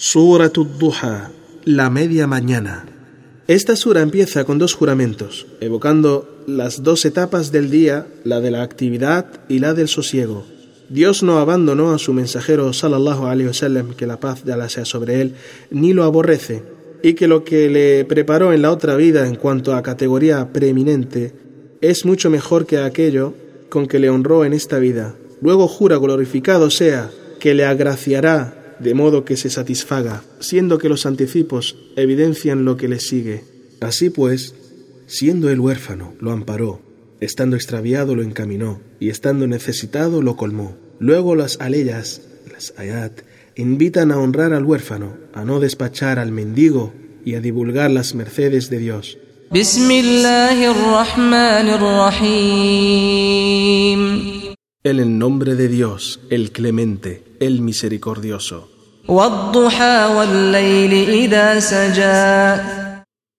[0.00, 1.32] Surat Duha,
[1.64, 2.86] la media mañana.
[3.48, 8.62] Esta sura empieza con dos juramentos, evocando las dos etapas del día, la de la
[8.62, 10.44] actividad y la del sosiego.
[10.88, 14.84] Dios no abandonó a su mensajero sallallahu alaihi wasallam, que la paz de Allah sea
[14.84, 15.34] sobre él,
[15.72, 16.62] ni lo aborrece,
[17.02, 21.32] y que lo que le preparó en la otra vida en cuanto a categoría preeminente
[21.80, 23.34] es mucho mejor que aquello
[23.68, 25.16] con que le honró en esta vida.
[25.40, 27.10] Luego jura glorificado sea
[27.40, 32.88] que le agraciará de modo que se satisfaga, siendo que los anticipos evidencian lo que
[32.88, 33.44] le sigue.
[33.80, 34.54] Así pues,
[35.06, 36.80] siendo el huérfano, lo amparó,
[37.20, 40.76] estando extraviado lo encaminó, y estando necesitado lo colmó.
[40.98, 42.22] Luego las aleyas,
[42.52, 43.20] las ayat,
[43.56, 46.92] invitan a honrar al huérfano, a no despachar al mendigo
[47.24, 49.18] y a divulgar las mercedes de Dios.
[54.84, 58.70] En el nombre de Dios, el clemente, el misericordioso.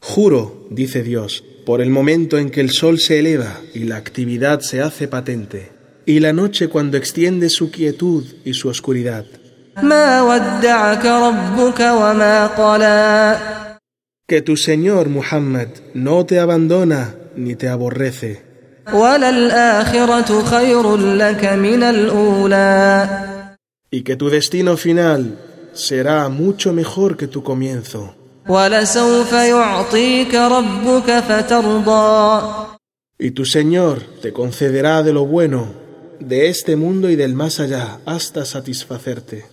[0.00, 4.60] Juro, dice Dios, por el momento en que el sol se eleva y la actividad
[4.60, 5.72] se hace patente,
[6.06, 9.26] y la noche cuando extiende su quietud y su oscuridad.
[14.26, 18.42] Que tu Señor Muhammad no te abandona ni te aborrece.
[23.90, 25.38] Y que tu destino final
[25.72, 28.14] será mucho mejor que tu comienzo.
[33.18, 35.80] Y tu Señor te concederá de lo bueno
[36.20, 39.46] de este mundo y del más allá hasta satisfacerte.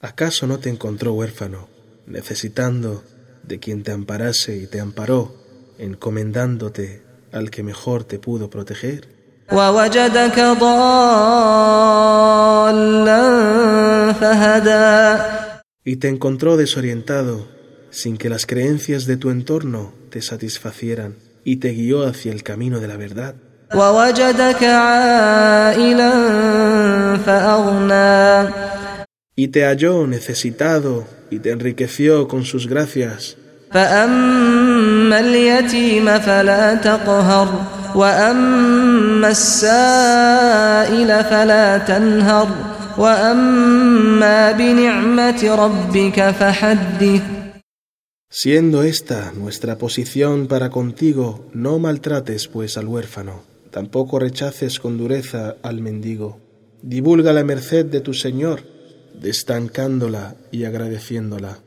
[0.00, 1.68] ¿Acaso no te encontró huérfano,
[2.06, 3.02] necesitando
[3.42, 5.34] de quien te amparase y te amparó,
[5.78, 9.08] encomendándote al que mejor te pudo proteger?
[15.84, 17.48] Y te encontró desorientado,
[17.90, 22.78] sin que las creencias de tu entorno te satisfacieran, y te guió hacia el camino
[22.80, 23.34] de la verdad.
[29.36, 33.36] Y te halló necesitado y te enriqueció con sus gracias.
[48.28, 55.56] Siendo esta nuestra posición para contigo, no maltrates pues al huérfano tampoco rechaces con dureza
[55.62, 56.38] al mendigo.
[56.82, 58.62] Divulga la merced de tu Señor,
[59.20, 61.58] destancándola y agradeciéndola.